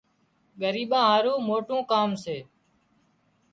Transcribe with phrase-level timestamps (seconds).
[0.61, 2.37] ڳريٻان هارو موٽُون ڪام سي